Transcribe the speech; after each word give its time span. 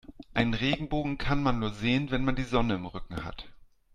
Einen 0.33 0.55
Regenbogen 0.55 1.19
kann 1.19 1.43
man 1.43 1.59
nur 1.59 1.73
sehen, 1.75 2.09
wenn 2.09 2.25
man 2.25 2.35
die 2.35 2.41
Sonne 2.41 2.73
im 2.73 2.87
Rücken 2.87 3.23
hat. 3.23 3.47